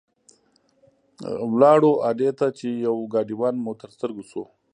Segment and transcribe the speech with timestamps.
[1.61, 4.43] لاړو اډې ته چې یو ګاډیوان مو تر سترګو شو.